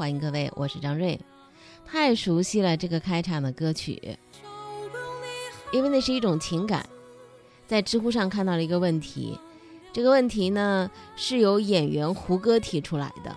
[0.00, 1.20] 欢迎各位，我是张瑞。
[1.84, 4.16] 太熟悉了这个开场的歌曲，
[5.72, 6.88] 因为那是一种情感。
[7.66, 9.38] 在知乎上看到了一个问题，
[9.92, 13.36] 这个问题呢是由演员胡歌提出来的。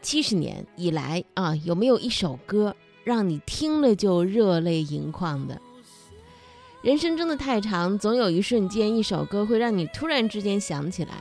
[0.00, 5.60] 七十年以来啊，有没有一首歌让你听了就热泪盈眶的？
[6.82, 11.14] 人生真的太长，总有一瞬间，一首歌会让你突然之间想起来，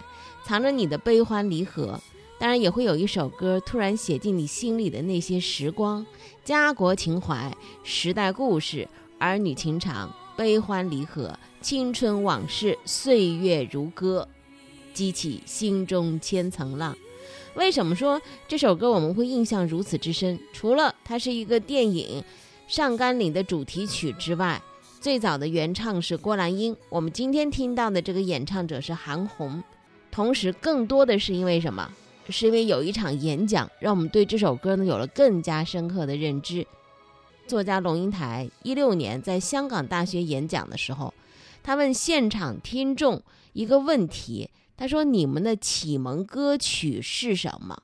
[0.43, 1.99] 藏着你的悲欢离合。
[2.37, 6.05] 当然，也会有一首歌突然写进你心里的那些时光、
[6.43, 14.27] 家国情怀、时代故事、儿女情长、悲欢离合、青春往事、岁月如歌，
[14.93, 16.95] 激起心中千层浪。
[17.55, 20.37] 为什么说这首歌我们会印象如此之深？
[20.51, 22.21] 除了它是一个电影
[22.67, 24.61] 《上甘岭》的主题曲之外，
[24.99, 29.63] 最早的原唱是郭兰英，我们今天听到的这个演唱者是韩红，
[30.11, 31.89] 同时更多的是因为什么？
[32.31, 36.65] 是因为有一场演讲，让我们对这首歌呢有了更加深刻的认知。
[37.47, 41.13] 作家龙应台一六年在香港大学演讲的时候，
[41.61, 43.21] 他问现场听众
[43.53, 47.81] 一个问题，他说：“你们的启蒙歌曲是什么？”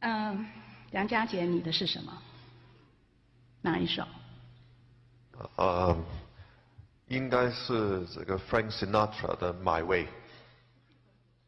[0.00, 0.46] 嗯，
[0.90, 2.12] 杨佳杰，你的是什么？
[3.62, 4.02] 哪一首？
[5.56, 5.96] 呃。
[7.08, 10.06] 应该是这个 Frank Sinatra 的 My Way。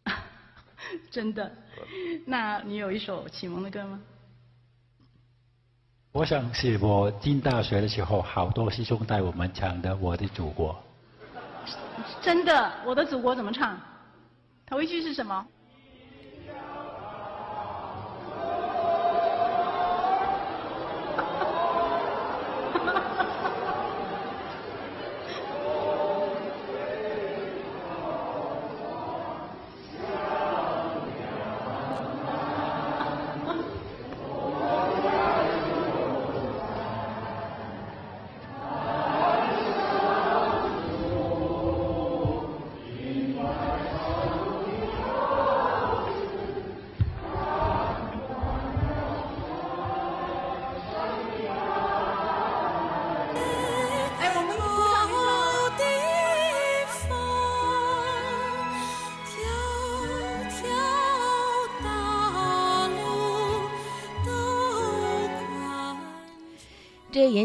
[1.10, 1.54] 真的？
[2.26, 4.00] 那你有一首启蒙的歌吗？
[6.12, 10.74] 我想是我进大学的时候，好多师兄带我们唱的《我的祖国》。
[12.20, 12.72] 真的？
[12.84, 13.78] 我的祖国怎么唱？
[14.66, 15.46] 头一句是什么？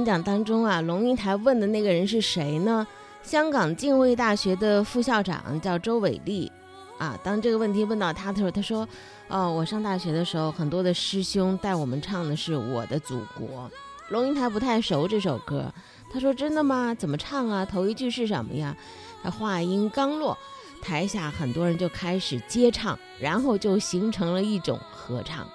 [0.06, 2.86] 讲当中啊，龙应台问的那个人是谁呢？
[3.24, 6.52] 香港浸会大学的副校长叫周伟立，
[7.00, 8.88] 啊，当这个问题问到他的时候，他说
[9.28, 13.70] ：“哦，我上大学的时候，很多的师兄带我们唱的是我的祖国。”
[14.10, 15.74] 龙应台不太熟这首歌，
[16.14, 16.94] 他说：“真的吗？
[16.94, 17.66] 怎么唱啊？
[17.66, 18.78] 头一句是什么呀？”
[19.24, 20.38] 他话音刚落，
[20.84, 25.50] 台下很多人就开始接唱，然后就形成了一种合唱。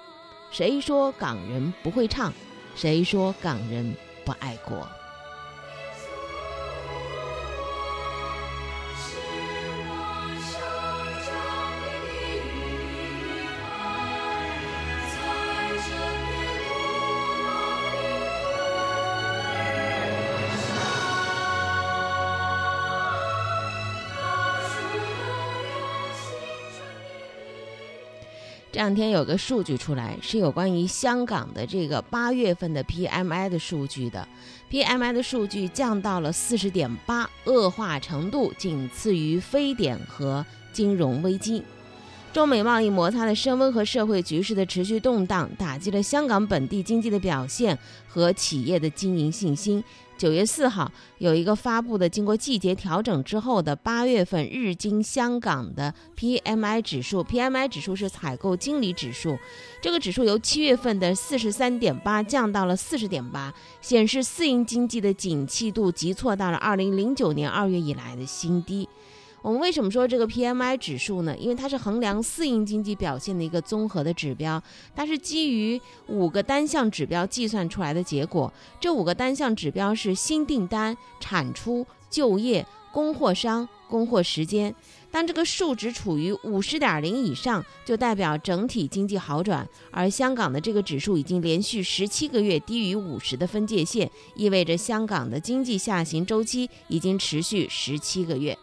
[0.51, 2.33] 谁说港人不会唱？
[2.75, 4.87] 谁说港人不爱国？
[28.81, 34.27] 两天有个数据出来，是有关于香港的这个八月份的 PMI 的数据的
[34.71, 40.43] ，PMI 的数据降到了四十点八，恶化程度仅次于非典和
[40.73, 41.61] 金融危机。
[42.33, 47.77] 中美贸易摩擦的升温和社会局势的持续动荡，打击了香港本地经济的表现
[48.07, 49.83] 和企业的经营信心。
[50.17, 59.37] 九月四号有一个发布的，经过季节调整之后的八月份日经香港的 PMI 指数，PMI 指数是采购经理指数，
[59.81, 68.87] 这个指数由七月份的四十三点八降到了四十点八，显示私营经济的景气度急挫到了二零零九年二月以来的新低。
[69.41, 71.35] 我们为什么说这个 PMI 指数呢？
[71.35, 74.61] 因为它是衡量私营经济表现的一个综合的指标，
[74.95, 78.53] 它是基于五个单项指标计算出来的结果。
[78.79, 84.75] 这五个单项指标是新订单、产出、就业、供货商、供货时间。
[85.09, 89.67] 当这个数值处于五十点零以上，就代表整体经济好转。
[89.89, 98.55] 而香港的这个指数已经连续十七个月低于五十的分界线，意味着香港的经济下行周期已经持续十七个月。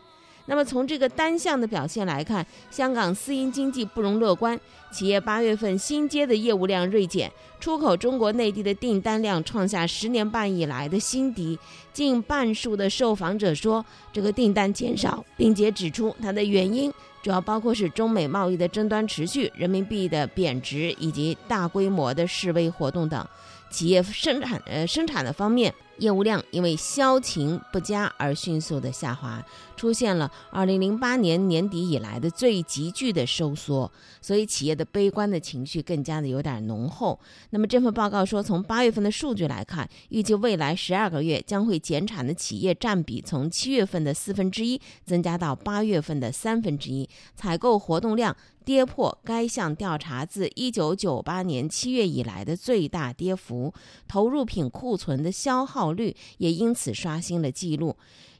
[0.48, 4.58] 那么从这个单项的表现来看，香港私营经济不容乐观。
[4.90, 7.30] 企业八月份新接的业务量锐减，
[7.60, 11.58] 出口中国内地的订单量创下十年半以来的新低。
[11.92, 16.90] 近半数的受访者说，这个订单减少，并且指出它的原因
[17.22, 23.22] 主要包括是中美贸易的争端持续、人民币的贬值以及大规模的示威活动等。
[23.68, 29.44] 企业生产呃生产的方面，业务量因为销情不佳而迅速的下滑，
[29.78, 33.90] 出现了二零零八年年底以来的最急剧的收缩，
[34.20, 37.18] 所以企业的悲观的情绪更加的有点浓厚。
[37.50, 48.36] 那么这份报告说，从八月份的数据来看，预计未来十二个月将会减产的企业占比从七月份的四分之一增加到八月份的三分之一，采购活动量。
[48.64, 53.72] 跌破该项调查自一九九八年七月以来的最大跌幅，
[54.06, 57.96] 投入品库存的消耗率也因此刷新了记录。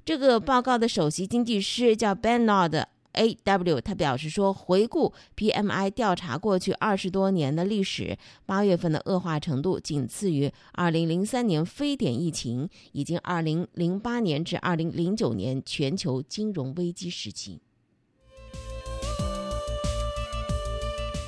[0.09, 8.17] 这个报告的首席经济师叫 Bernard A W，他表示说，回顾 P M I 调查过去二十多年的历史，
[8.47, 17.61] 八月份的恶化程度仅次于二零零三年非典疫情，以及二零零八年至二零零九年全球金融危机时期。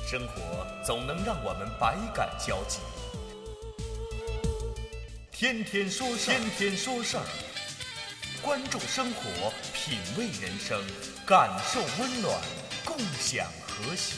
[0.09, 2.79] 生活总能让我们百感交集，
[5.31, 7.23] 天天说事儿，天天说事儿，
[8.43, 10.81] 关注生活，品味人生，
[11.27, 12.41] 感受温暖，
[12.83, 14.15] 共享和谐。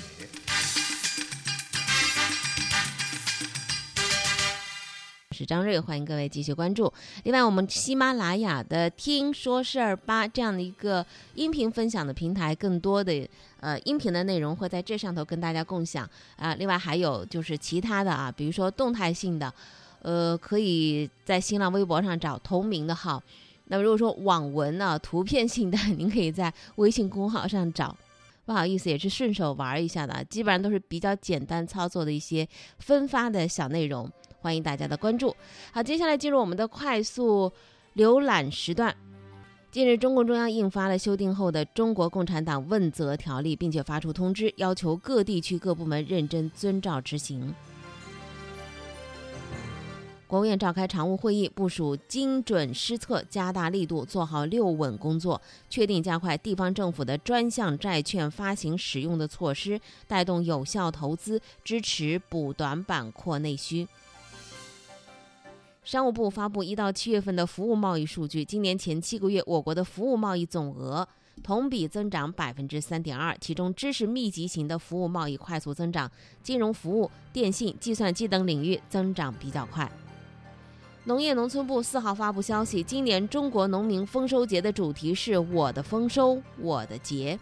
[5.32, 6.94] 是张瑞，欢迎各位继续关注。
[7.24, 11.06] 另外，我们喜马拉雅的“听说事儿吧”这样的一个
[11.36, 13.28] 音频分享的平台，更多的
[13.60, 16.56] 呃音频的内容会在这上头跟大家共享啊。
[16.56, 19.54] 另外还有就是其他的啊，比如说动态性的，
[20.02, 23.22] 呃，可以在新浪微博上找同名的号。
[23.66, 27.96] 那么如果说网文呢，图片性的，您可以在微信公号上找。
[28.46, 32.46] 不好意思，也是顺手玩一下的，基本上都是比较简单操作的一些
[32.78, 34.12] 分发的小内容。
[34.42, 35.34] 欢迎大家的关注。
[35.72, 37.50] 好，接下来进入我们的快速
[37.96, 38.94] 浏览时段。
[39.72, 47.56] 近日，中共中央印发了修订后的《中国共产党问责条例》，并且发出通知，要求各地区各部门认真遵照执行。
[50.34, 55.40] 国务院召开常务会议，部署精准施策，加大力度做好“六稳”工作，
[55.70, 63.88] 确定加快地方政府的专项债券发行使用的措施，带动有效投资，支持补短板、扩内需。
[65.84, 71.08] 商务部发布一到七月份的服务贸易数据，今年前七个月，我国的服务贸易总额
[71.44, 79.88] 同比增长百分之三点二，其中知识密集型的服务贸易快速增长，金融服务、电信、计算机等领域增长比较快。
[81.06, 87.38] 农业农村部四号发布消息，今年中国农民丰收节的主题是“我的丰收，我的节”。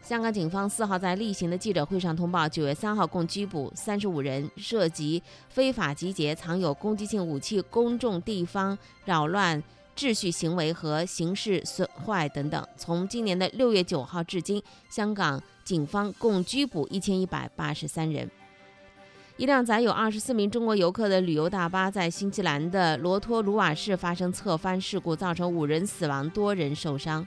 [0.00, 9.60] 香港警方四号在例行的记者会上通报，九月三号共拘捕三十五人，涉及非法集结、藏有攻击性武器、公众地方扰乱
[9.96, 12.64] 秩序行为和刑事损坏等等。
[12.76, 18.30] 从今年的六月九号至今，香港警方共拘捕一千一百八十三人。
[19.38, 27.26] 一辆载有二十四名中国游客的旅游大巴在新西兰的罗托鲁瓦市发生侧翻事故，造成五人死亡，多人受伤。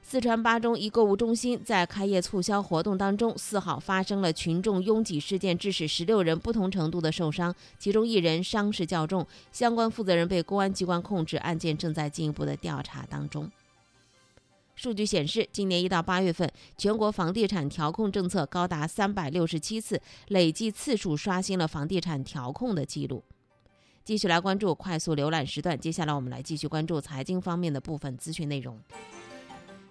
[0.00, 13.50] 四川巴中一购物中心在开业促销活动当中，四号发生了群众拥挤事件，致使十六人不同程度的受伤，其中一人伤势较重，相关负责人被公安机关控制，案件正在进一步的调查当中。
[14.78, 23.24] 数据显示，今年一到八月份，全国房地产调控政策高达三百六十七次，累计次数刷新了房地产调控的记录。
[24.04, 28.78] 继续来关注快速浏览时段，接下来我们来继续关注财经方面的部分资讯内容。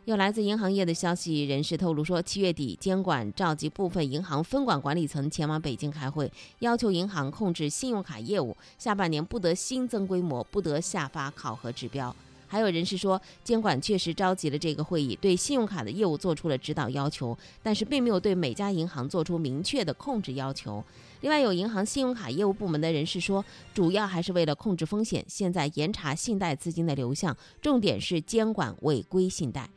[0.05, 12.15] 有来自银行业的消息人士透露说，七月底监管召集部分银行分管管理层前往北京开会，要求银行控制信用卡业务，下半年不得新增规模，不得下发考核指标。
[12.47, 20.83] 还有人士说，监管确实召集了这个会议，对信用卡的业务做出了指导要求，但是并没有对每家银行做出明确的控制要求。
[21.21, 29.69] 另外，有银行信用卡业务部门的人士说，主要还是为了控制风险，现在严查信贷资金的流向，重点是监管违规信贷。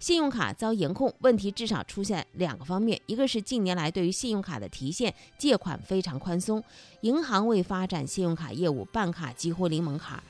[0.00, 6.62] 信用卡遭严控，问题至少出现两个方面：一个是近年来对于信用卡的提现借款非常宽松，
[7.00, 10.22] 银行为发展信用卡业务，办卡几乎零门槛。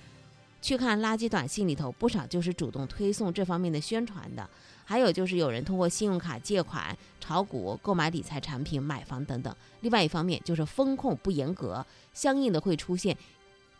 [0.60, 4.48] 去看垃圾短信里头，不少就是主动推送这方面的宣传的。
[4.84, 9.54] 还有就是有人通过信用卡借款、炒股、购买理财产品、买房等等。
[9.82, 11.84] 另外一方面就是风控不严格，
[12.14, 13.16] 相应的会出现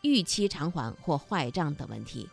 [0.03, 2.29] 逾期偿还或坏账等问题。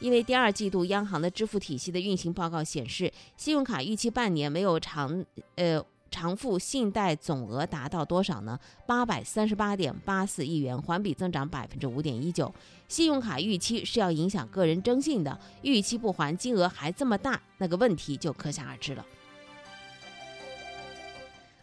[0.00, 5.24] 因为第二季度央行的支付体系的运行报告显示，信用卡逾期半年没有偿
[5.56, 8.58] 呃偿付信贷总额达到多少呢？
[8.86, 12.52] 八百三十八点八四亿元，环比增长百分之五点一九。
[12.88, 19.06] 信用卡逾期是要影响个人征信的，逾期不还，金额还这么大，那个问题就可想而知了。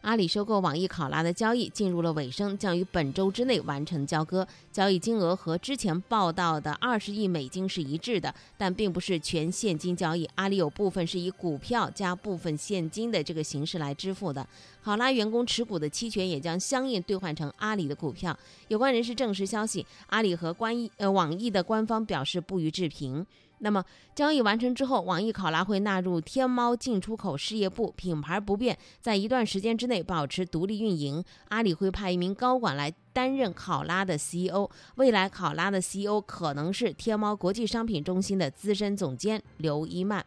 [0.01, 4.47] 阿里收购网易考拉的交易进入了尾声，将于本周之内完成交割。
[4.71, 10.29] 交易金额和之前报道的二十亿美金是一致的，但并不是全现金交易。
[10.35, 14.47] 阿里有部分是以股票加部分现金的这个形式来支付的。
[14.81, 18.37] 考拉员工持股的期权也将相应兑换成阿里的股票。
[18.69, 23.25] 有关人士证实消息，阿里和关呃网易的官方表示不予置评。
[23.59, 23.83] 那么
[24.13, 31.23] 交易完成之后，网易考拉会纳入天猫进出口事业部，品牌不变，在一段时间之内保持独立运营。
[31.49, 40.25] 阿里会派一名高管来担任考拉的 CEO，未来考拉的 CEO 可能是天猫国际商品中心的资深总监刘一曼。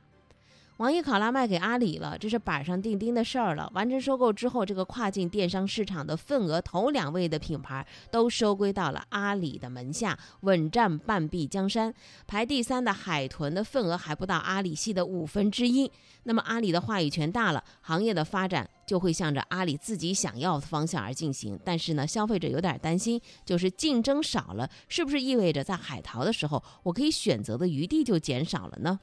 [0.80, 3.70] 网易考拉卖给阿里了，这是板上钉钉的事儿了。
[3.74, 11.92] 完成收购之后，这个跨境电商市场的份额头两位的品牌都收归到了阿里的门下，稳占半壁江山。
[12.26, 15.92] 排第三的海豚的份额还不到阿里系的五分之一。
[16.22, 21.60] 那么阿里的话语权大了，行业的发展就会向着阿里自己想要的方向而进行。
[21.62, 28.98] 但是呢，消费者有点担心，就是竞争少了，是不是意味着在海淘的时候，我可以选择的余地就减少了呢？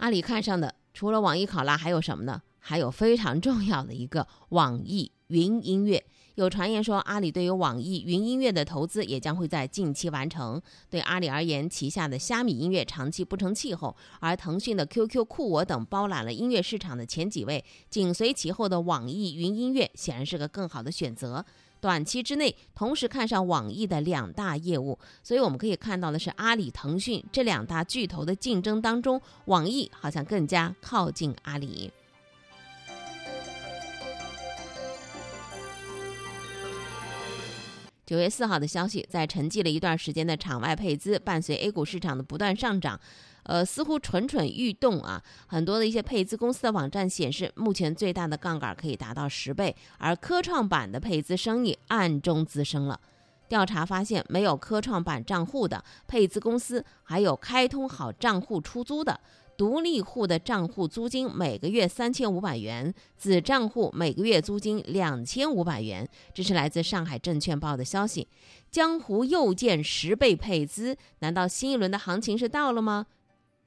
[0.00, 2.40] 阿里看上的除了网易考拉还有什么呢？
[2.58, 6.02] 还有非常重要的一个网易云音乐。
[6.36, 10.60] 有传言说，阿里对于网易云音乐的投资也将会在近期完成。
[10.88, 21.44] 对阿里而言，旗下的虾米音乐长期不成气候，而腾讯的 QQ 酷我等包揽了音乐市场的前几位，紧随其后的网易云音乐显然是个更好的选择。
[21.80, 31.90] 短期之内同时看上网易的两大业务，所以我们可以看到的是，阿里、腾讯这两大巨头的竞争当中，网易好像更加靠近阿里。
[38.10, 42.98] 九月四号的消息，在沉寂了一段时间的场外配资，伴随 A 股市场的不断上涨。
[43.44, 45.22] 呃，似乎蠢蠢欲动啊！
[45.46, 52.98] 很多的一些配资公司的网站显示，目前最大的杠杆可以达到十倍，而科创板的配资生意暗中滋生了。
[53.48, 59.20] 调查发现，没有科创板账户的配资公司，还有开通好账户出租的
[59.60, 66.08] 独立户的账户租金每个月三千五百元，子账户每个月租金两千五百元。
[66.32, 68.26] 这是来自上海证券报的消息。
[68.70, 73.04] 江湖又见十倍配资，难道新一轮的行情是到了吗？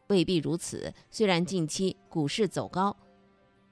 [0.07, 0.91] 未必如此。
[1.11, 2.97] 虽然近期股市走高，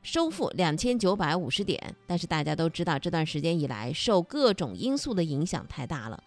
[0.03, 6.23] 收复两千九百五十点，但是大家都知道，这段时间以来受各种因素的影响太大了。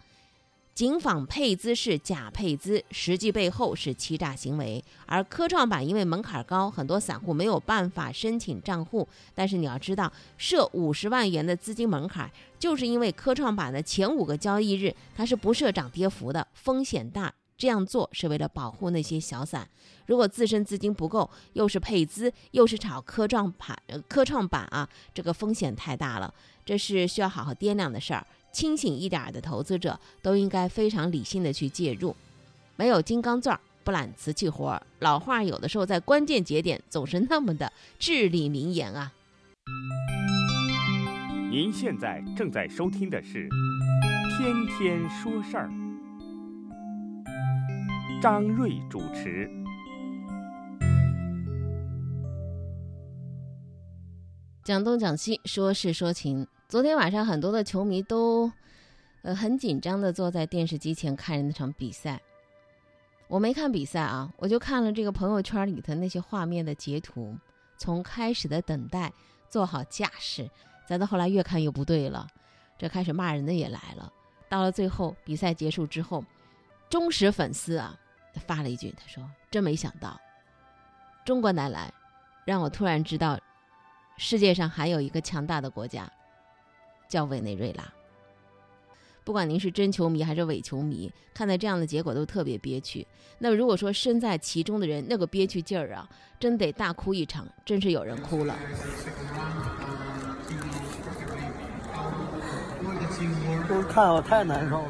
[0.75, 4.83] 警仿配资是假配资，实际背后是欺诈行为。
[5.05, 9.07] 而科创板因为门槛高，很多散户没有办法申请账户。
[9.33, 12.29] 但是你要知道，设五十万元的资金门槛，
[12.59, 17.33] 就是因为科创板的前五个交易日它是不设涨跌幅的，风险大。
[17.57, 19.65] 这样做是为了保护那些小散。
[20.07, 23.73] 如果自身资金不够，又是配资，又是炒科创板，
[24.09, 26.33] 科创板啊，这个风险太大了，
[26.65, 28.27] 这是需要好好掂量的事儿。
[28.55, 32.15] 清醒一点的投资者都应该非常理性的去介入。
[32.77, 39.11] 没有金刚钻不揽瓷器活，老话有的时候在关键节点总是那么的至理名言啊。
[41.51, 43.49] 您现在正在收听的是
[44.37, 45.69] 《天天说事儿》。
[48.21, 49.51] 张瑞主持。
[54.63, 56.47] 讲东讲西，说事说情。
[56.67, 58.51] 昨天晚上，很多的球迷都，
[59.21, 62.19] 呃，很紧张的坐在电视机前看着那场比赛。
[63.27, 67.37] 我没看比赛啊，我就看了这个朋友圈里的那些画面的截图。
[67.77, 69.13] 从开始的等待，
[69.47, 70.49] 做好架势，
[70.87, 72.25] 再到后来越看越不对了，
[72.79, 74.11] 这开始骂人的也来了。
[74.49, 76.25] 到了最后，比赛结束之后，
[76.89, 77.95] 忠实粉丝啊。
[78.33, 80.19] 他发了一句：“他说，真没想到，
[81.23, 81.93] 中国男篮
[82.43, 83.39] 让我突然知道，
[84.17, 86.11] 世界上还有一个强大的国家，
[87.07, 87.83] 叫委内瑞拉。
[89.23, 93.05] 不管您是真球迷还是伪球迷，看到这样的结果都特别憋屈。
[93.39, 96.07] 那如果说身在其中的人，那个憋屈劲儿啊，
[96.39, 98.55] 真得大哭一场，真是有人哭了。
[103.67, 104.89] 都看我太难受了。”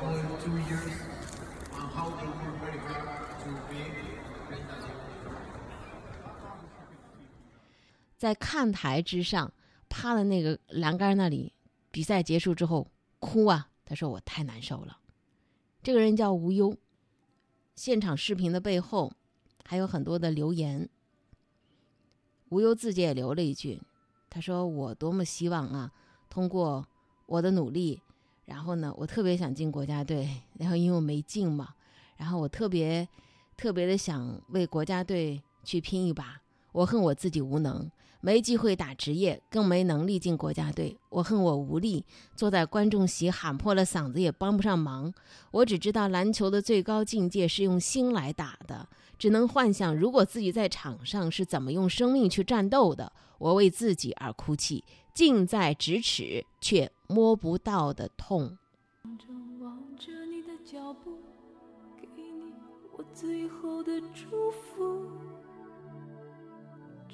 [8.17, 9.51] 在看台之上，
[9.87, 11.53] 趴在那个栏杆那里，
[11.95, 13.69] 比赛结束之后哭啊！
[13.85, 14.99] 他说我太难受了。
[15.81, 16.75] 这个人叫无忧。
[17.73, 19.13] 现场视频的背后
[19.63, 20.89] 还有很多的留言。
[22.49, 23.81] 无忧自己也留了一句
[24.29, 25.89] ：“他说我多么希望啊，
[26.29, 26.85] 通过
[27.27, 28.01] 我的努力，
[28.43, 31.75] 然后呢，我特别想进国家队，然后因为我没进嘛，
[32.17, 33.07] 然后我特别
[33.55, 36.41] 特别的想为国家队去拼一把。
[36.73, 37.89] 我恨我自己无能，
[38.25, 40.97] 没机会打职业，更没能力进国家队。
[41.09, 42.03] 我恨我无力，
[42.35, 45.13] 坐在观众席喊破了嗓子也帮不上忙。
[45.51, 48.89] 我只知道篮球的最高境界是用心来打的，
[49.19, 53.13] 只能幻想如果自己在场上是怎么用生命去战斗的。
[53.37, 58.57] 我为自己而哭泣，近在咫尺却摸不到的痛。
[59.59, 61.19] 望着你的脚步，
[62.01, 62.55] 给你
[62.97, 65.11] 我最后的祝福。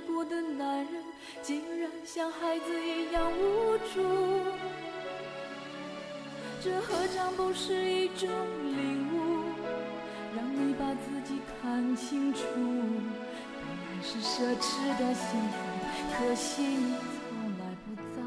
[0.00, 1.04] 过的男人，
[1.42, 4.02] 竟然像孩子一样无助，
[6.62, 8.28] 这何尝不是一种
[8.64, 9.44] 领悟？
[10.36, 12.40] 让你把自己看清楚。
[12.54, 13.62] 本
[13.96, 15.56] 来是奢侈的幸福，
[16.16, 18.22] 可惜你从来不在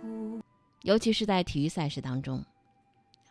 [0.00, 0.40] 乎。
[0.82, 2.44] 尤其是在体育赛事当中，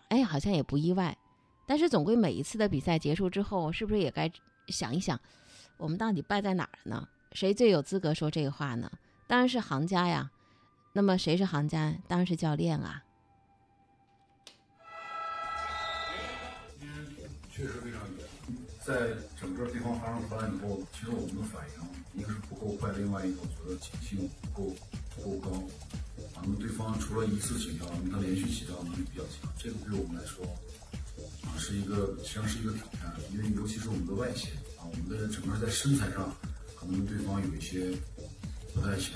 [0.10, 1.18] 哎，好像也不意外。
[1.66, 4.32] 但是总归每一次的比赛结束之后，是不是也该
[4.68, 5.20] 想一想，
[5.78, 7.08] 我们到底败在哪儿呢？
[7.38, 8.92] 谁最有资格说这个话呢？
[9.28, 10.32] 当然是行家呀。
[10.92, 11.94] 那么谁是行家？
[12.08, 13.04] 当然是教练啊。
[17.52, 18.26] 确实非常远，
[18.84, 24.76] 在整个对方发生投篮以后，其实我们的反应一个是不够快，另外一个我觉得警性不够
[25.16, 25.58] 不够高。
[26.34, 30.44] 啊，那么对方除了一次起跳，他连续起跳能力比较强，这个对我们来说
[31.46, 36.36] 啊是一个实际上是一个挑战，因为尤其是我们的外线啊，我们的整个在身材上
[36.88, 37.92] 可能对方有一些
[38.74, 39.12] 不太行，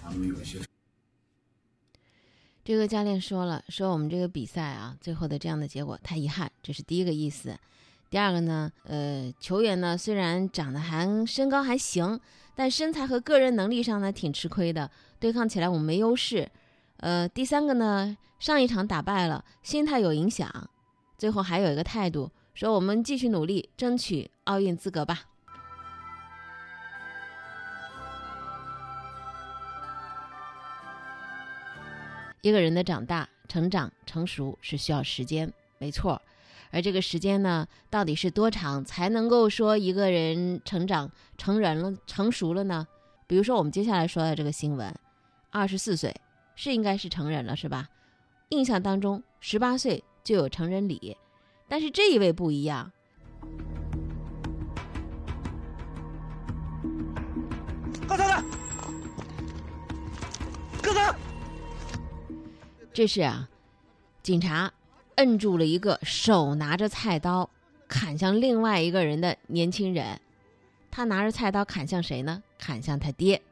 [0.00, 0.58] 他们有一些。
[2.64, 7.54] 这个教练说了，说我们这个比赛啊，最后的这样的结果太遗憾，这是第一个意思。
[8.08, 12.18] 第二个呢，呃，球员呢虽然长得还身高还行，
[12.54, 14.90] 但身材和个人能力上呢挺吃亏的，
[15.20, 16.50] 对抗起来我们没优势。
[16.96, 20.70] 呃，第三个呢，上一场打败了，心态有影响。
[21.18, 25.24] 最后还有一个态度，说我们继续努力，争取奥运资格吧。
[32.44, 36.20] 一个人的长大、成长、成熟是需要时间，没错。
[36.70, 42.86] 而这个时间呢，到底是多长才能够说一个人成长成人了、成熟了呢？
[43.26, 44.94] 比如说我们接下来说的这个新闻，
[45.48, 46.14] 二十四岁
[46.54, 47.88] 是应该是成人了，是吧？
[48.50, 51.16] 印象当中十八岁就有成人礼，
[51.66, 52.92] 但是这一位不一样。
[58.06, 58.24] 哥哥，
[60.82, 61.23] 哥哥。
[62.94, 63.48] 这是啊，
[64.22, 64.72] 警察
[65.16, 67.50] 摁住了一个手拿着菜刀
[67.88, 70.20] 砍向另外一个人的年轻人。
[70.92, 72.40] 他拿着菜刀砍向谁呢？
[72.56, 73.42] 砍向他爹。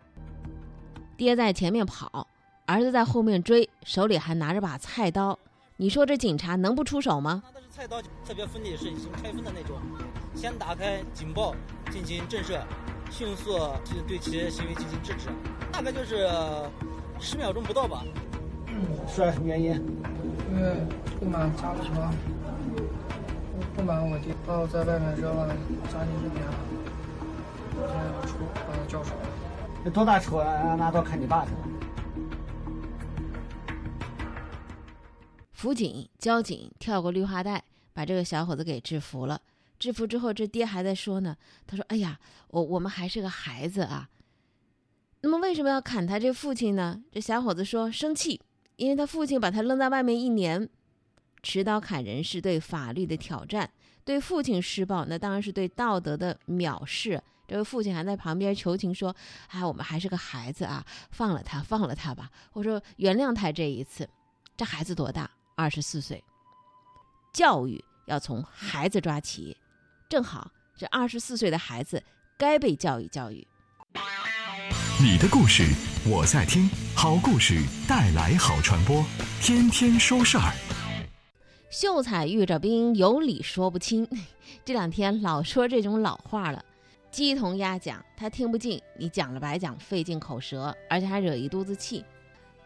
[1.16, 2.28] 爹在前面跑，
[2.66, 5.36] 儿子在后面追，手里还拿着把菜刀。
[5.76, 7.42] 你说这警察能不出手吗？
[7.44, 9.76] 拿的菜刀，特别锋利，是已经开封的那种。
[10.36, 11.52] 先打开警报
[11.90, 12.60] 进行震慑，
[13.10, 13.58] 迅速
[14.06, 15.28] 对其行为进行制止。
[15.72, 16.30] 大概就是
[17.18, 18.04] 十秒钟不到吧。
[19.08, 19.74] 出来什么原因？
[20.50, 20.74] 因为
[21.18, 22.10] 不满家里车，
[23.74, 25.48] 不满我爹把我在外面扔了
[25.90, 26.44] 家里这边，
[27.76, 29.20] 我现在要出把他叫出来。
[29.84, 30.74] 那多大仇啊？
[30.74, 31.58] 拿刀砍你爸去了？
[35.52, 39.40] 辅警、交警跳过绿化带，把这个小伙子给制服了。
[39.78, 41.36] 制服之后，这爹还在说呢。
[41.66, 44.08] 他说：“哎呀，我我们还是个孩子啊。
[45.20, 48.40] 那么为什么要砍他这父亲呢？”这小伙子说：“生气。”
[48.76, 50.68] 因为他父亲把他扔在外面一年，
[51.42, 53.70] 持刀砍人是对法律的挑战，
[54.04, 57.22] 对父亲施暴那当然是对道德的藐视。
[57.46, 59.14] 这位父亲还在旁边求情说
[59.50, 64.08] ：“哎，我们还是个孩子啊，放了他，放了他吧。”我说：“原谅他这一次。”
[64.56, 65.30] 这孩子多大？
[65.54, 66.22] 二十四岁。
[67.32, 69.56] 教育要从孩子抓起，
[70.08, 72.02] 正好这二十四岁的孩子
[72.38, 73.46] 该被教育教育。
[75.00, 75.64] 你的故事
[76.08, 79.04] 我在听，好故事带来好传播，
[79.40, 80.52] 天天说事儿。
[81.70, 84.06] 秀才遇着兵，有理说不清。
[84.64, 86.64] 这两天老说这种老话了，
[87.10, 92.04] 鸡同鸭讲，他听不进，你讲了白讲，费尽口舌，而且还惹一肚子气。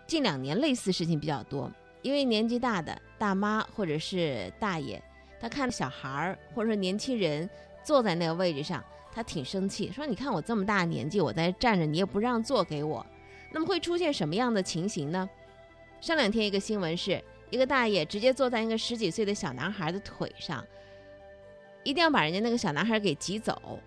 [0.06, 1.70] 近两年类似事情比较多，
[2.02, 5.00] 因为年纪大的大妈或者是大爷，
[5.40, 7.48] 他看小孩儿或者说年轻人
[7.82, 8.84] 坐在那个位置上，
[9.16, 13.04] 他挺生气，说：“你看我这么大年纪，我在站着，你也不让座给我。”
[13.50, 15.26] 那么会出现什么样的情形呢？
[16.02, 20.62] 上两天一个新闻是一个大爷直接坐在一个十几岁的小男孩的腿上，
[21.82, 23.80] 一定要把人家那个小男孩给挤走，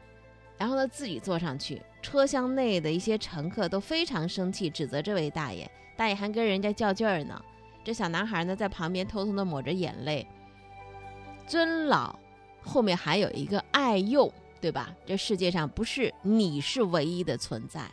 [0.57, 1.79] 然后呢自己坐上去。
[2.01, 5.69] 车厢内的一些乘客都非常生气，指责这位大爷。
[5.95, 7.39] 大爷还跟人家较劲儿呢。
[7.83, 10.25] 这小男孩呢在旁边偷偷的抹着眼泪。
[11.45, 12.17] 尊老
[12.63, 14.95] 后面还有一个爱幼，对吧？
[15.05, 17.89] 这世界上不是你是唯一的存在。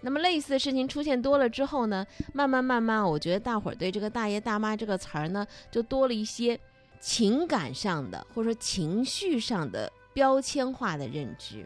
[0.00, 6.58] 那么类似的事情出现多了之后呢，慢慢慢慢，我觉得大伙儿对这个“大爷大妈”这个词儿呢，就多了一些
[7.00, 11.64] 情感上的或者说情绪上的标签化的认知。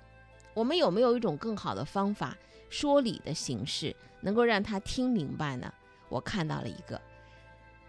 [0.53, 2.37] 我们有没有一种更好的方法
[2.69, 5.73] 说理的形式，能够让他听明白呢？
[6.09, 7.01] 我看到了一个，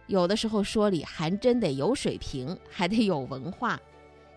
[0.08, 3.78] 有的时候说理还真得有水平，还得有文化。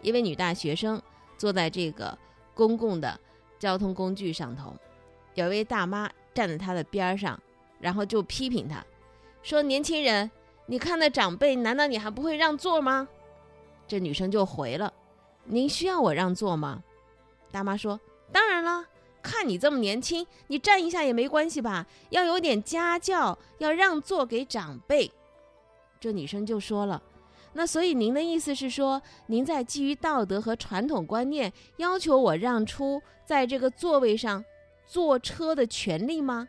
[0.03, 1.01] 一位女大学生
[1.41, 2.17] 坐在这个
[2.55, 3.19] 公共的
[3.59, 4.75] 交通工具上头。
[5.33, 7.41] 有一位大妈站在他的边上，
[7.79, 8.85] 然后就批评他，
[9.43, 10.31] 说：“年轻人，
[10.67, 13.09] 你看那长辈，难道你还不会让座吗？”
[13.89, 14.93] 这女生就回了
[15.49, 16.85] ：“您需要我让座吗？”
[17.51, 17.99] 大妈说
[18.31, 18.85] ：“当然了，
[19.23, 21.87] 看你这么年轻，你站一下也没关系吧？
[22.11, 25.11] 要有点家教，要让座给长辈。”
[25.99, 27.03] 这女生就说了
[27.53, 34.45] ：“那所以您的意思是说，您在基于道德和传统观念要求我让出在这个座位上？”
[34.87, 36.49] 坐车的权利吗？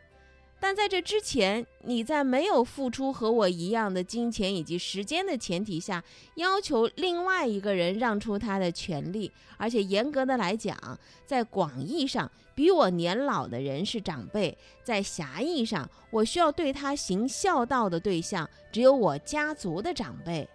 [0.59, 6.03] 但在这之前，你在没有付出和我一样的金钱以及时间的前提下，
[6.35, 10.75] 要求另外一个人让出他的权利，而且严格的来讲，
[11.23, 20.47] 在广义上，比我年老的人是长辈；在狭义上，我需要对他行孝道的对象只有我家族的长辈，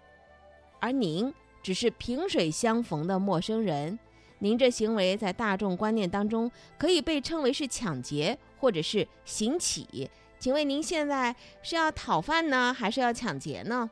[0.79, 3.97] 而您只是萍水相逢的陌生人。
[4.39, 13.89] 您这行为在大众观念当中可以被称为是抢劫或者是行乞，请问您现在是要讨饭呢，还是要抢劫呢？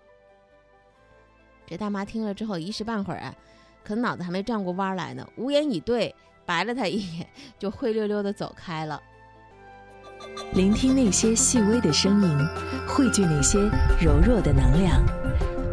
[1.66, 3.36] 这大妈听了之后，一时半会儿啊，
[3.84, 6.14] 可能脑子还没转过弯来呢，无言以对，
[6.46, 9.02] 白了他一眼，就灰溜溜的走开了。
[10.54, 12.48] 聆听那些细微的声音，
[12.88, 13.60] 汇聚那些
[14.00, 15.04] 柔弱的能量，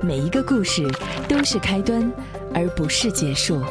[0.04, 0.82] 每一个故事
[1.28, 2.12] 都是开端，
[2.52, 3.62] 而不是结束。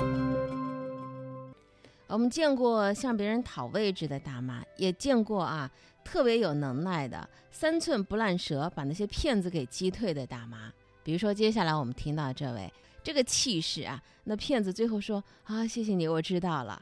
[2.08, 5.70] 我们见过向别人讨位置的大妈，也见过啊
[6.06, 10.72] 特别有能耐的三寸不烂舌把那些骗子给击退的大妈。
[11.04, 12.72] 比如说，接下来我们听到这位，
[13.04, 16.82] 这个气势啊，那骗子最后说啊，谢谢你，我知道了。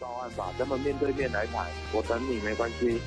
[0.00, 2.98] 报案吧，咱们面对面来谈，我等你没关系。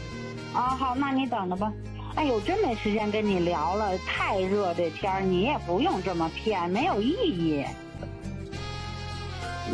[0.54, 1.74] 啊，好，那你等着吧。
[2.20, 7.64] 哎呦，真没时间跟你聊了，太热这天儿，你也不用这么骗，没有意义。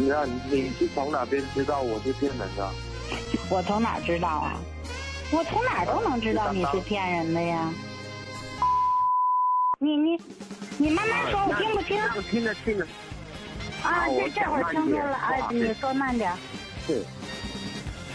[0.08, 2.70] 那你是从哪边知道我是骗人的？
[3.50, 4.60] 我从哪知道啊？
[5.32, 7.74] 我从哪都能知道你是骗人的呀。
[9.80, 10.22] 你你
[10.78, 12.00] 你慢慢说，我听不清。
[12.16, 12.86] 我听得清了。
[13.82, 15.16] 啊，这这会儿听清了。
[15.16, 16.32] 啊，你说慢点。
[16.86, 17.04] 是。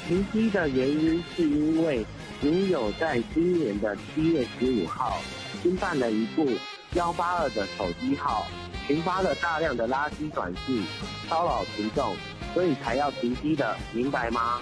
[0.07, 2.07] 停机的原因是因为
[2.43, 5.19] 您有在今年的七月十五号
[5.63, 6.49] 新办了一部
[6.95, 8.47] 幺八二的手机号。
[8.87, 10.85] 群发了大量的垃圾短信，
[11.29, 12.17] 骚扰群众，
[12.53, 14.59] 所以才要停机的，明白吗？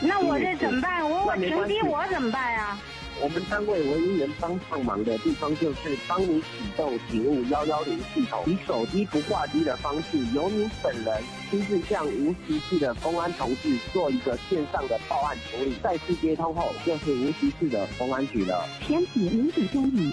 [0.00, 1.06] 那我这怎么办？
[1.10, 2.78] 我我停机我怎么办呀？
[3.20, 6.46] 我们单位唯一能帮上忙的地方就是帮你启
[6.76, 18.66] 动警务幺幺零系统，以手机不挂机的方式，由你本人亲自向无锡市的公安同志做一个线上的报案处理，再次接通后就是无锡市的公安局了。
[18.80, 20.12] 全体民警注意，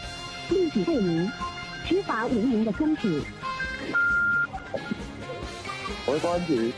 [0.49, 1.31] 立即为您。
[1.88, 3.23] 执法无名的根据。
[6.05, 6.71] 回关局。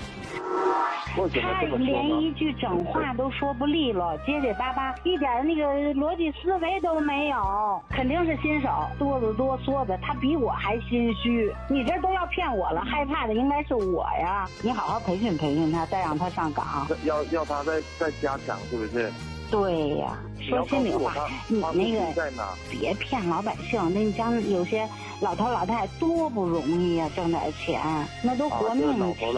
[1.41, 9.97] 他连一句整话都说不利落，结结巴巴，一点那个逻辑思维都没有，肯定是新手，哆哆嗦哆嗦的。
[9.97, 14.47] 他比我还心虚，你这都要骗我了，害怕的应该是我呀。
[14.61, 16.87] 你好好培训培训他，再让他上岗。
[17.03, 19.11] 要要他再再加强，是不是？
[19.51, 21.13] 对呀，说心里话，
[21.49, 22.23] 你那个
[22.71, 23.79] 别骗老百姓。
[23.93, 24.87] 那你像有些
[25.19, 27.81] 老头老太太多不容易呀，挣点钱，
[28.23, 29.33] 那都活命的钱。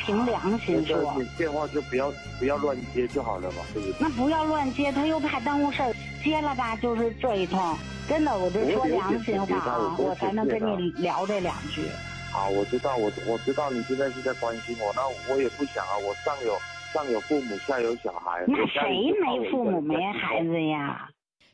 [0.00, 3.96] 凭良心说，电话就不要不要乱接就好了嘛，对不对？
[3.98, 5.94] 那不要乱接，他又怕耽误事儿。
[6.24, 7.76] 接了吧，就是这一通。
[8.08, 11.84] 真的，我就说良心话啊，我才能跟你聊这两句。
[12.30, 16.56] 好，我知道，我我知道你现在是在关心我，那我也不想啊，我上有。
[16.92, 18.44] 上有父母，下有小孩。
[18.46, 21.08] 那谁没父母没孩子呀？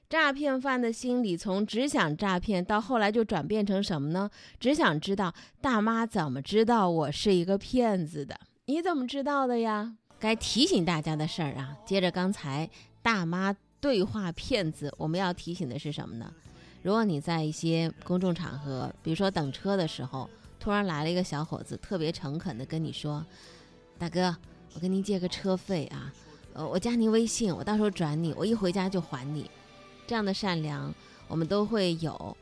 [0.08, 4.30] 诈骗犯的心理从只想诈骗到后来就转变成什么呢？
[4.58, 8.40] 只想知道大妈怎么知道我是一个骗子的？
[8.64, 9.94] 你怎么知道的呀？
[10.18, 12.68] 该提醒大家的事儿啊，接着刚才
[13.02, 16.32] 大妈对话骗子，我们要提醒的是什么呢？
[16.82, 23.24] 如果你在一些公众场合，比如说等车的时候，突然来了一个小伙子，特别诚恳的跟你说
[23.98, 24.34] ：“大哥，
[24.74, 26.12] 我跟您借个车费啊，
[26.52, 29.50] 呃，我加您微信，我到时候转你，我一回家就还你。”
[30.06, 30.94] 这样的善良
[31.26, 32.36] 我们都会有，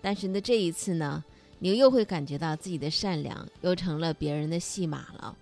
[0.00, 1.24] 但是呢，这一次呢，
[1.58, 5.34] 你又会感觉到自己的善良又成了别人的戏码了。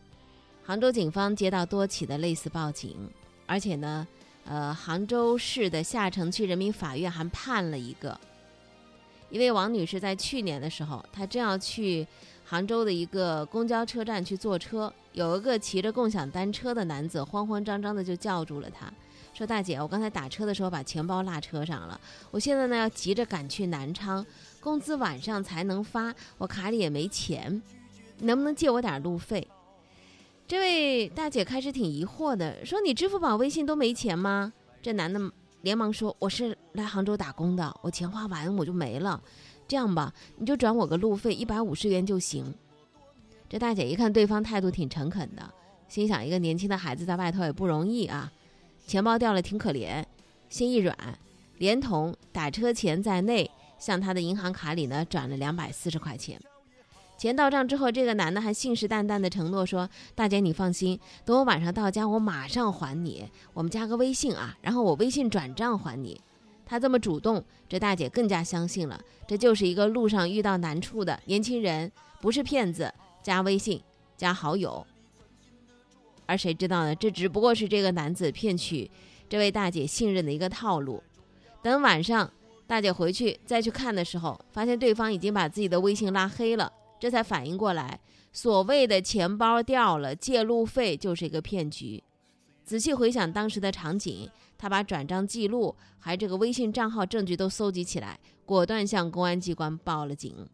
[0.65, 2.97] 杭州警方接到多起的类似报警，
[3.45, 4.07] 而且呢，
[4.45, 8.19] 呃，杭州市的下城区人民法院还判了一个。
[9.29, 12.07] 一位王女士在去年的时候，她正要去
[12.45, 18.93] 杭州的一个公交车站去坐车，有一个骑着共享单车的男子慌慌张张的就叫住了他。
[19.33, 21.99] 说大姐，我刚才打车的时候把钱包落车上了，
[22.31, 24.25] 我现在呢要急着赶去南昌，
[24.61, 27.63] 工资晚上才能发，我卡里也没钱，
[28.19, 29.49] 能不能借我点路费？
[30.47, 34.53] 这位大姐开始挺疑惑的，说你支付宝、微信都没钱吗？
[34.83, 35.19] 这男的
[35.63, 39.19] 连忙说，我是来杭州打工的，我钱花完我就没了，
[39.67, 42.55] 这样吧，你就转我个路费一百五十元就行。
[43.49, 45.55] 这大姐一看对方态度挺诚恳的，
[45.89, 48.33] 心想一个年轻的孩子在外头也不容易啊。
[48.87, 50.05] 钱包掉了挺可怜，
[50.49, 50.97] 心一软，
[51.59, 56.41] 连同打车钱在内，向他的银行卡里呢转了两百四十块钱。
[57.19, 63.25] 钱到账之后，这个男的还信誓旦旦的承诺说：“大姐你放心，等我晚上到家，我马上还你。
[63.55, 66.21] 我们加个微信啊，然后我微信转账还你。”
[66.67, 72.93] 他这么主动，这大姐更加相信了，这就是一个路上遇到难处的年轻人，不是骗子。
[73.27, 73.83] 加微信，
[74.17, 74.87] 加好友。
[76.27, 76.95] 而谁知道呢？
[76.95, 78.89] 这只不过是这个男子骗取
[79.29, 81.03] 这位大姐信任的一个套路。
[81.61, 82.33] 等晚上
[82.69, 87.99] 大姐回去再去看的时候，发现对方已经把自己的微信拉黑了，这才反应过来，
[88.33, 92.05] 所谓的钱包掉了，借路费就是一个骗局。
[92.65, 100.49] 仔细回想当时的场景，他把转账记录还这个微信账号证据都搜集起来，果断向公安机关报了警。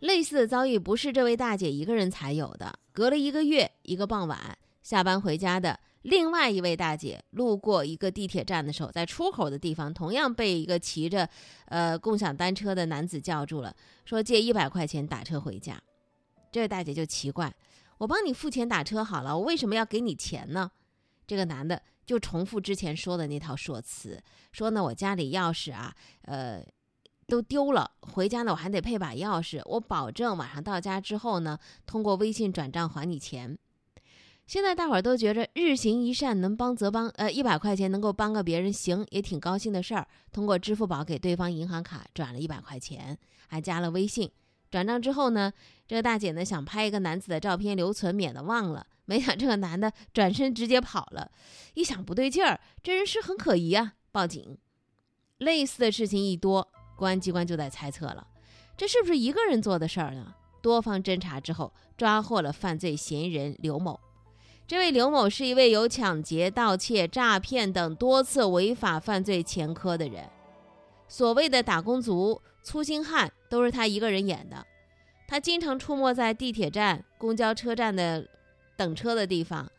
[0.00, 2.78] 类似的遭遇不是这位大姐一个人才有的。
[2.92, 11.28] 隔了一个月，一个傍晚下班回家的另外一位大姐，路过一个地铁站的时候，在出口的地方，同样被一个骑着
[11.66, 15.80] 呃共享单车的男子叫住了，说借一百块钱打车回家。
[16.52, 17.52] 这位大姐就奇怪，
[17.98, 20.70] 我帮你付钱打车好了，我为什么要给你钱呢？
[21.26, 26.62] 这个男的就重复之前说的那套说辞，说呢我家里钥匙啊，呃。
[27.26, 29.60] 都丢了，回家呢我还得配把钥匙。
[29.66, 33.58] 我保证晚上到家之后呢，通过微信转账还你钱。
[34.46, 40.06] 现在大伙儿都觉着日行一善，能帮则帮，呃，一百块钱能够帮个别人，行也挺高兴的事儿。
[40.30, 44.30] 通过支付宝给对方银行卡转了一百块钱，还加了微信。
[44.70, 45.52] 转账之后呢，
[45.88, 48.86] 这个大姐呢想拍一个男子的照片留存，免得忘了。
[49.04, 51.28] 没想这个男的 转身直接跑了。
[51.74, 54.56] 一想不对劲儿，这人是很可疑啊，报警。
[55.38, 56.68] 类似的事情一多。
[56.96, 58.26] 公安机关就在猜测了，
[58.76, 60.34] 这是不是一个人做的事儿呢？
[60.62, 64.00] 多方侦查之后，抓获了犯罪嫌疑人刘某。
[64.66, 70.28] 这位刘某是一位有抢劫、盗窃、诈骗等多次违法犯罪前科的人。
[71.06, 74.66] 所谓的打工族、粗心汉都是他一个人演的。
[75.28, 78.26] 他经常出没在地铁站、公交车站的
[78.76, 79.70] 等车的地方。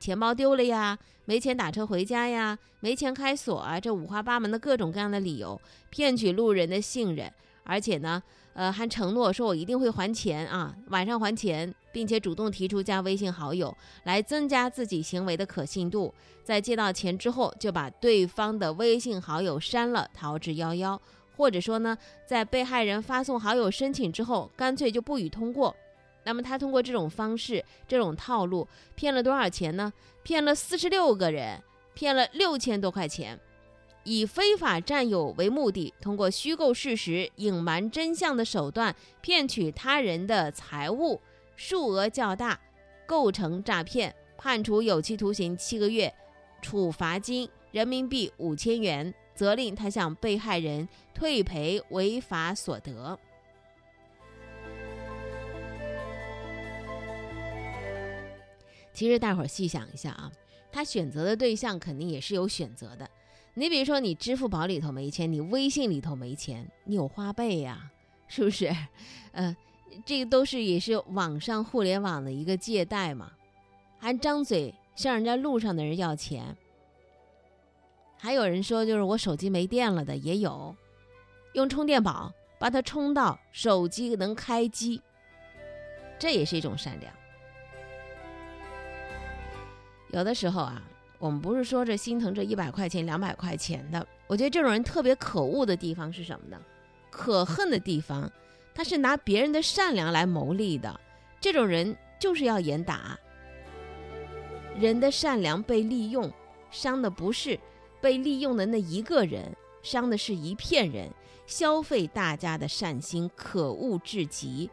[0.00, 5.60] 钱包丢了呀，没钱打车回家呀，没钱开锁啊，这五花八门的各种各样的理由，
[5.90, 7.30] 骗取路人的信任，
[7.64, 8.22] 而且呢，
[8.54, 20.98] 呃，还承诺说我一定会还钱啊，晚上还钱，并且主动提出加微信好友来增加自己行为的可信度，在借到钱之后就把对方的微信好友删了，逃之夭夭，
[21.36, 21.94] 或者说呢，
[22.26, 25.76] 在被害人发送好友申请之后，干脆就不予通过。
[26.24, 29.92] 那么他通过这种方式、这种套路骗了多少钱呢？
[30.22, 31.62] 骗了四十六个人，
[31.94, 33.40] 骗了六千多块钱，
[34.04, 41.20] 以非法占有为目的，通过虚构事实、隐瞒真相的手段骗取他人的财物，
[41.56, 42.60] 数额较大，
[43.06, 46.14] 构成诈骗，判处有期徒刑七个月，
[46.60, 53.18] 处罚金人民币五千元，责令他向被害人退赔违法所得。
[58.92, 60.30] 其实大伙儿细想一下啊，
[60.72, 63.08] 他选择的对象肯定也是有选择的。
[63.54, 67.90] 你比如说，你支付宝里头没钱，你微信里头没钱，你有花呗呀，
[68.28, 68.74] 是不是？
[69.32, 69.56] 呃，
[70.04, 73.32] 这个都是也是网上互联网的一个借贷嘛，
[73.98, 76.56] 还张嘴向人家路上的人要钱。
[78.16, 80.76] 还有人说就是我手机没电了的也有，
[81.54, 85.02] 用充电宝把它充到手机能开机，
[86.18, 87.12] 这也是一种善良。
[90.12, 90.82] 有的时候啊，
[91.18, 96.60] 我们不是说这心疼这一百块钱、两百块钱的，我觉得这种人特别可恶的地方是什么呢？
[97.10, 98.30] 可恨的地方，
[98.74, 101.00] 他是拿别人的善良来谋利的，
[101.40, 103.18] 这种人就是要严打。
[104.78, 106.30] 人的善良被利用，
[106.70, 107.58] 伤的不是
[108.00, 111.10] 被利用的那一个人，伤的是一片人，
[111.46, 114.70] 消费大家的善心，可恶至极。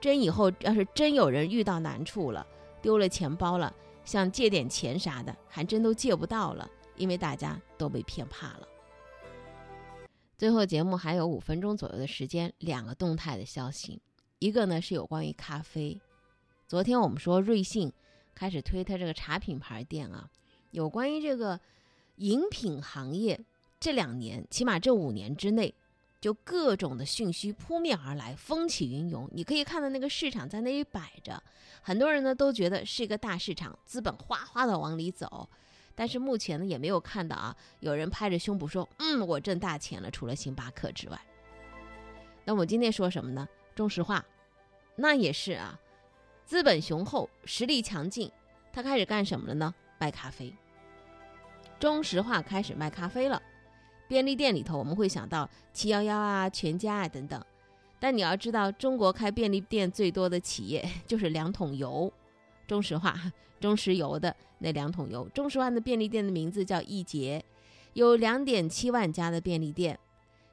[0.00, 2.46] 真以后要是真有人遇到难处了，
[2.80, 3.74] 丢了钱包了。
[4.10, 8.66] 想借点钱啥的，还真都借不到了，因为大家都被骗怕了。
[10.36, 14.02] 最后节目还有五分钟左右的时间，两个动态的消息，
[14.40, 16.00] 一个呢是有关于咖啡。
[16.66, 17.92] 昨天我们说瑞幸
[18.34, 20.28] 开始推它这个茶品牌店啊，
[20.72, 21.60] 有关于这个
[22.16, 23.40] 饮品行业
[23.78, 25.72] 这两年，起码这五年之内。
[26.20, 29.28] 就各种的讯息扑面而来，风起云涌。
[29.32, 31.42] 你可以看到那个市场在那里摆着，
[31.80, 35.48] 很多人呢都觉得是一个大市场，资本哗哗的往里走。
[35.94, 41.20] 但是目前呢也没有看到啊，有人拍着胸脯说：“嗯，我挣大钱了。”除了星巴克之外，
[42.44, 43.48] 那我今天说什么呢？
[43.74, 44.24] 中石化，
[44.96, 45.78] 那也是啊，
[46.44, 48.30] 资本雄厚，实力强劲，
[48.72, 49.74] 他开始干什么了呢？
[49.98, 50.54] 卖咖啡。
[51.78, 53.40] 中石化开始卖咖啡了。
[54.10, 57.40] 便利店里头，我们会想到七幺幺啊、全家啊等等，
[58.00, 62.12] 但你要知道，中国开便利店最多的企业 就是两桶油，
[62.66, 63.16] 中石化、
[63.60, 65.28] 中石油的那两桶油。
[65.28, 67.40] 中石化的便利店的名字叫易捷，
[67.92, 69.96] 有两点七万家的便利店。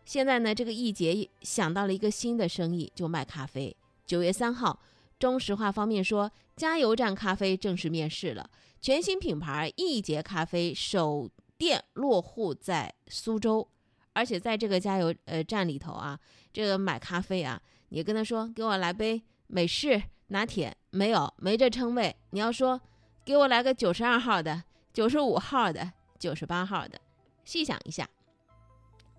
[0.05, 3.75] 现在呢，这个易捷想到了一个新的生意，就卖咖啡。
[4.05, 4.79] 九月三号，
[5.17, 8.47] 中石化方面说，加油站咖啡正式面世了，
[8.79, 11.27] 全新品牌易捷咖啡首。
[11.57, 13.67] 店落户在苏州，
[14.13, 16.19] 而且在这个加油呃站里头啊，
[16.53, 22.15] 这个买咖啡啊，你跟他说给我来杯美式拿铁，没有没这称谓。
[22.29, 22.79] 你要说
[23.25, 26.99] 给我来个九十二号的、九十五号的、九十八号的，
[27.43, 28.07] 细想一下，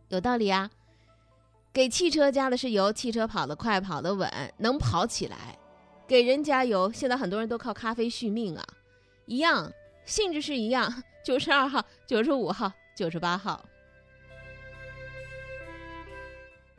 [0.09, 0.70] 有道理啊。
[1.72, 5.59] 给汽车加的是油，汽车跑得快，跑得稳，能跑起来。
[6.07, 8.64] 给人加油，现在很多人都靠咖啡续命啊，
[9.27, 9.70] 一样
[10.05, 11.03] 性质是一样。
[11.29, 13.62] 九十二号、九十五号、九十八号，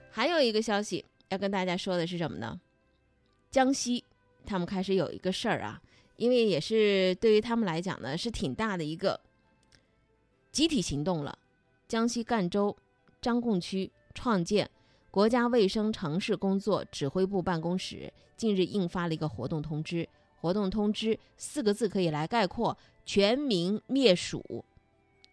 [0.09, 2.59] 还有一个消息要跟大家说的是什么呢？
[3.51, 4.03] 江西
[4.47, 5.79] 他们开始有一个事儿啊，
[6.15, 9.21] 因为也是对于他们来讲呢，是挺大的一个
[10.51, 11.37] 集体行动了。
[11.87, 12.75] 江西赣州
[13.21, 14.67] 张贡区创建
[15.11, 20.09] 国家卫生城市工作指挥部办公室近日印发了一个活动通知。
[20.41, 22.75] 活动通知四个字可以来概括。
[23.11, 24.63] 全民灭鼠，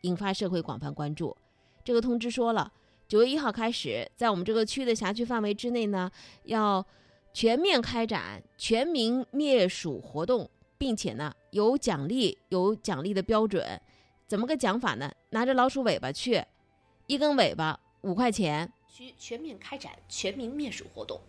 [0.01, 1.37] 引发社会广泛关注。
[1.85, 2.73] 这个通知说了，
[3.07, 6.11] 九月一号开始，在我们这个区的辖区范围之内呢，
[6.45, 6.83] 要
[7.35, 13.79] 全面开展全民灭鼠活动，并且呢有奖励，有奖励的标准。
[14.27, 15.13] 怎么个讲法呢？
[15.29, 16.43] 拿着老鼠尾巴去，
[17.07, 18.73] 一根尾巴五块钱。
[18.89, 21.21] 需全面开展全民灭鼠活动，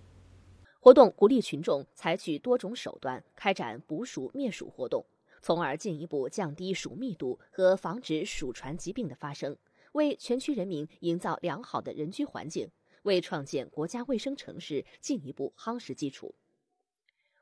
[0.80, 5.06] 活动鼓励群众采取多种手段开展捕鼠灭鼠活动。
[5.42, 9.56] 从而进一步降低鼠密度和防止鼠传疾病的发生，
[9.94, 12.70] 为全区人民营造良好的人居环境，
[13.04, 16.36] 为创建国家卫生城市进一步夯实基础。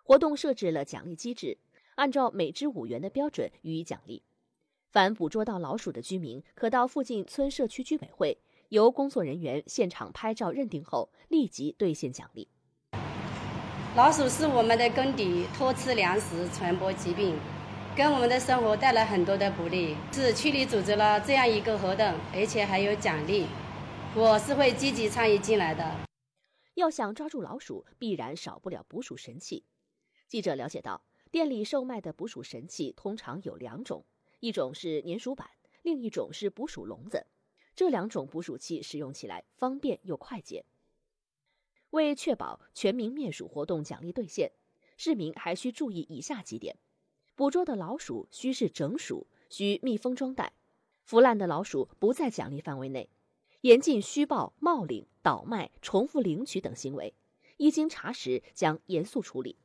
[0.04, 1.58] 活动设置了奖励机制，
[1.96, 4.22] 按照每只五元的标准予以奖励。
[4.92, 8.38] 凡捕捉到老鼠的居民，可到附近村社区居委会，
[8.70, 12.48] 由工作人员现场拍照认定后，立即兑现奖励。
[13.96, 17.36] 老鼠是我们的耕地，偷吃粮食，传播疾病。
[17.96, 23.48] 给我们的生活带来很多的不利，是区里组织了这样一个活动，而且还有奖励，
[24.14, 25.96] 我是会积极参与进来的。
[26.74, 29.64] 要想抓住老鼠，必然少不了捕鼠神器。
[30.28, 34.04] 记者了解到，店里售卖的捕鼠神器通常有两种，
[34.42, 35.50] 一种是粘鼠板，
[35.82, 37.26] 另一种是捕鼠笼子。
[37.78, 40.66] 这两种捕鼠器使用起来方便又快捷。
[41.92, 44.52] 为确保全民灭鼠活动奖励兑现，
[44.98, 46.76] 市民还需注意以下几点。
[47.36, 50.54] 捕捉的老鼠需是整鼠，需密封装袋，
[51.04, 53.10] 腐烂的老鼠不在奖励范围内，
[53.60, 57.14] 严禁虚报、冒领、倒卖、重复领取等行为，
[57.58, 59.58] 一经查实将严肃处理。